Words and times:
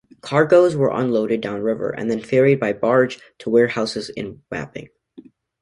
Cargoes 0.21 0.75
were 0.75 0.89
unloaded 0.91 1.41
downriver 1.41 1.91
and 1.91 2.09
then 2.09 2.21
ferried 2.21 2.59
by 2.59 2.73
barge 2.73 3.19
to 3.37 3.51
warehouses 3.51 4.09
in 4.09 4.41
Wapping. 4.51 4.89